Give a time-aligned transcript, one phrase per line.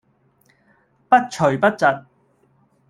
[1.07, 1.85] 不徐不疾